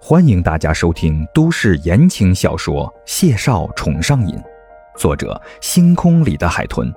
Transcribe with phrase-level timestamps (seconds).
[0.00, 4.36] 欢迎大家收听都市言情小说《谢少宠上瘾》，
[4.98, 6.92] 作者：星空里的海豚，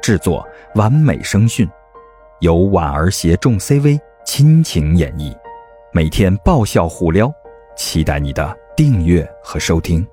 [0.00, 0.46] 制作：
[0.76, 1.68] 完美声讯，
[2.40, 5.36] 由婉儿携众 CV 亲情演绎，
[5.92, 7.32] 每天爆笑互撩，
[7.76, 10.06] 期待你的订阅和收听。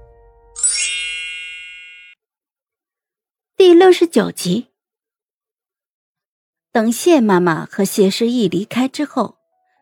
[3.56, 4.70] 第六十九集，
[6.72, 9.38] 等谢妈妈和谢诗意离开之后，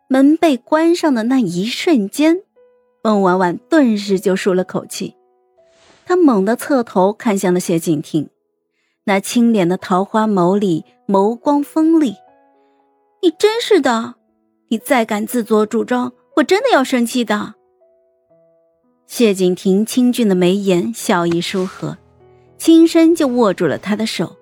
[0.10, 2.42] 门被关上的那一瞬间。
[3.02, 5.16] 孟婉婉顿时就舒了口气，
[6.06, 8.28] 她猛地侧头看向了谢景亭，
[9.06, 12.16] 那清敛的桃花眸里眸光锋利。
[13.22, 14.16] 你真是的，
[14.70, 17.54] 你再敢自作主张，我真的要生气的。
[19.08, 21.98] 谢景亭清俊的眉眼笑意舒和，
[22.58, 24.36] 轻身就握住了他的手，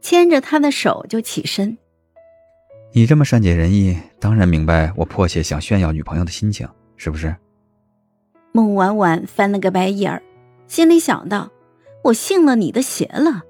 [0.00, 1.76] 牵着他的手就起身。
[2.96, 7.34] 你这么善解人意，当然明白我迫切想炫耀女朋友的心情，是不是？
[8.52, 10.22] 孟婉婉翻了个白眼儿，
[10.68, 11.50] 心里想到
[12.04, 13.42] ：“我信了你的邪了。”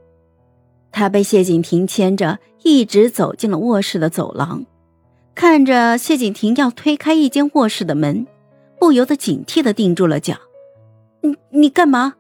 [0.90, 4.64] 她被谢景亭牵着，一直走进了卧室的走廊，
[5.34, 8.26] 看着谢景亭要推开一间卧室的门，
[8.80, 10.38] 不由得警惕的定住了脚。
[11.20, 12.14] “你你干嘛？”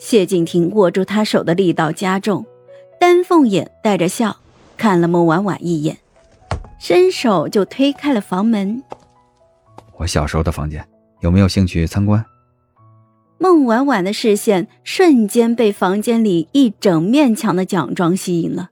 [0.00, 2.46] 谢景亭握住他手的力道加重，
[2.98, 4.38] 丹凤眼带着笑
[4.78, 5.98] 看了孟婉婉一眼，
[6.78, 8.82] 伸手就推开了房门。
[9.98, 10.86] “我小时候的房间。”
[11.20, 12.24] 有没有兴趣参观？
[13.38, 18.70] 孟婉婉的视线瞬间被房间里一整面墙的奖状吸引了，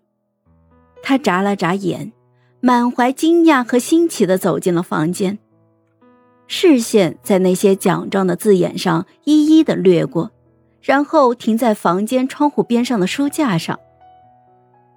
[1.02, 2.12] 她眨了眨眼，
[2.60, 5.38] 满怀惊讶和新奇的走进了房间，
[6.46, 10.30] 视线在那些奖状的字眼上一一的掠过，
[10.82, 13.80] 然后停在房间窗户边上的书架上。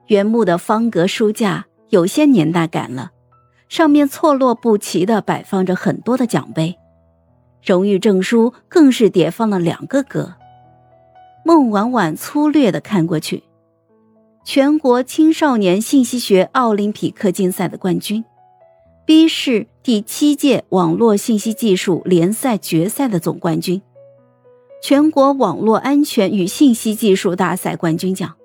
[0.08, 3.12] 原木的方格书架有些年代感了，
[3.70, 6.78] 上面错落不齐的摆放着很多的奖杯。
[7.64, 10.36] 荣誉证书更是叠放了两个格。
[11.44, 13.44] 孟婉婉粗略的看过去，
[14.44, 18.24] 全国青少年信息学奥林匹克竞赛的冠军
[19.06, 23.82] ，B 市第七届网络信息技术联赛决赛的总冠军，
[24.82, 28.36] 全国网络安全与信息技术大赛冠军奖。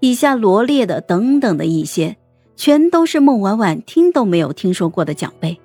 [0.00, 2.18] 以下罗列的等等的一些，
[2.56, 5.60] 全都是孟婉婉听都没有听说过的奖杯。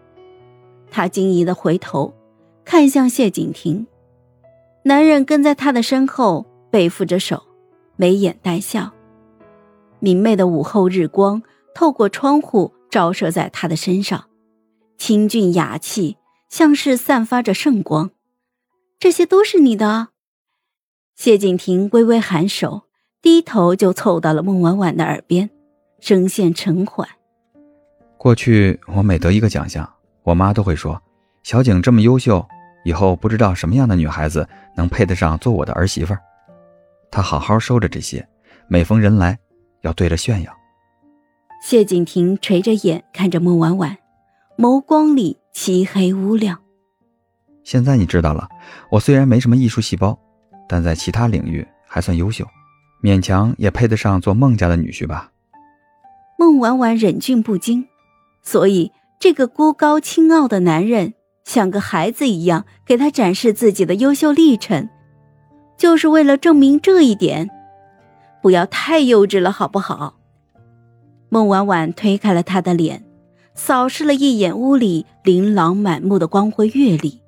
[0.89, 2.13] 她惊疑的回头。
[2.65, 3.87] 看向谢景亭，
[4.83, 7.41] 男人跟在他的身后，背负着手，
[7.95, 8.93] 眉眼带笑。
[9.97, 11.41] 明媚的午后日光
[11.73, 14.25] 透过窗户照射在他的身上，
[14.99, 16.17] 清俊雅气，
[16.47, 18.11] 像是散发着圣光。
[18.99, 20.09] 这些都是你的。
[21.15, 22.83] 谢景亭微微颔首，
[23.19, 25.49] 低头就凑到了孟婉婉的耳边，
[25.99, 27.07] 声线沉缓
[28.17, 29.87] ：“过去我每得一个奖项，
[30.23, 31.01] 我妈都会说，
[31.43, 32.45] 小景这么优秀。”
[32.85, 36.19] 以后不知道什么样的女孩子能配得上做我的儿媳妇儿，
[37.11, 38.25] 他好好收着这些，
[38.69, 39.37] 每逢人来，
[39.81, 40.51] 要对着炫耀。
[41.61, 43.97] 谢景亭垂着眼看着孟婉婉，
[44.57, 46.57] 眸光里漆黑乌亮。
[47.65, 48.47] 现在你知道了，
[48.89, 50.17] 我虽然没什么艺术细胞，
[50.67, 52.47] 但在其他领域还算优秀，
[53.03, 55.29] 勉强也配得上做孟家的女婿吧。
[56.39, 57.89] 孟婉婉忍俊不禁，
[58.41, 61.13] 所以这个孤高清傲的男人。
[61.43, 64.87] 像个孩子一样给他展示自己的优秀历程，
[65.75, 67.49] 就是为了证明这一点。
[68.41, 70.15] 不要太幼稚了，好不好？
[71.27, 73.03] 孟婉婉推开了他的脸，
[73.53, 77.21] 扫视了一眼屋里琳琅满目的光辉阅历，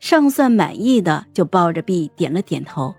[0.00, 2.92] 尚算满意的就抱着臂点了点头。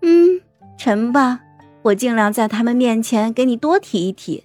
[0.00, 0.40] 嗯，
[0.78, 1.40] 成吧，
[1.82, 4.44] 我尽量在他们面前给你多提一提，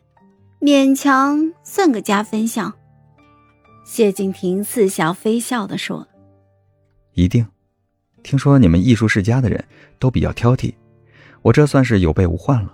[0.61, 2.73] 勉强算个加分项。
[3.85, 6.07] 谢景亭似笑非笑地说
[7.13, 7.45] ：“一定。
[8.21, 9.61] 听说你们艺术世家的人
[9.99, 10.73] 都比较挑剔，
[11.41, 12.73] 我这算是有备无患了。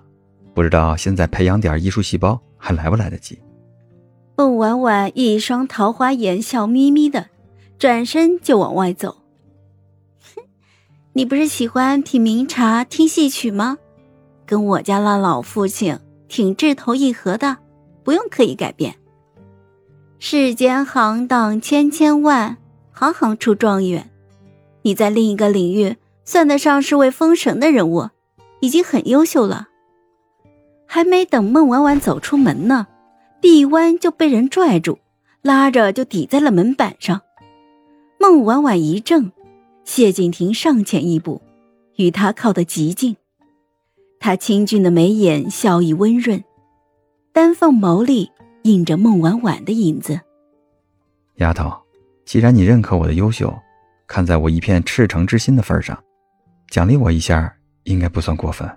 [0.53, 3.39] 不知道现在培养点艺术细胞还来不来得及？”
[4.37, 7.29] 孟婉婉一双桃花眼笑眯眯的，
[7.79, 9.17] 转身就往外走。
[10.35, 10.43] 哼，
[11.13, 13.79] 你不是喜欢品茗茶、听戏曲吗？
[14.49, 15.95] 跟我家那老父亲
[16.27, 17.57] 挺志投意合的，
[18.03, 18.95] 不用刻意改变。
[20.17, 22.57] 世间行当千千万，
[22.91, 24.09] 行行出状元。
[24.81, 28.09] 你在另一个领域算得上是位封神的人物，
[28.59, 29.67] 已经很优秀了。
[30.87, 32.87] 还没等孟婉婉走出门呢，
[33.39, 34.97] 臂弯就被人拽住，
[35.43, 37.21] 拉着就抵在了门板上。
[38.19, 39.29] 孟婉婉一怔，
[39.83, 41.39] 谢景亭上前一步，
[41.97, 43.15] 与他靠得极近。
[44.19, 46.43] 他清俊的眉眼笑意温润，
[47.31, 48.31] 丹凤眸里。
[48.63, 50.19] 映着孟婉婉的影子，
[51.35, 51.71] 丫头，
[52.25, 53.57] 既然你认可我的优秀，
[54.05, 56.03] 看在我一片赤诚之心的份上，
[56.69, 58.69] 奖励我一下，应该不算过分。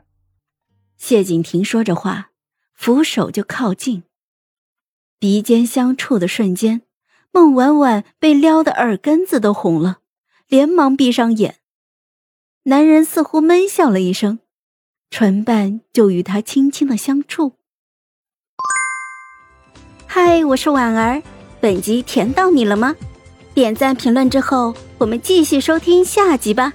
[0.97, 2.31] 谢景亭说着话，
[2.75, 4.05] 扶手就靠近。
[5.19, 6.83] 鼻尖相触的瞬间，
[7.33, 9.99] 孟婉婉被撩的耳根子都红了，
[10.47, 11.57] 连忙闭上眼。
[12.63, 14.39] 男人似乎闷笑了一声，
[15.13, 17.53] 唇瓣就与他轻轻的相触。
[20.07, 21.23] 嗨，我是婉儿，
[21.61, 22.97] 本集甜到你了吗？
[23.53, 26.73] 点赞评论之后，我们继续收听下集吧。